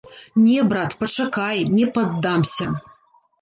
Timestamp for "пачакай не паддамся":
1.03-2.69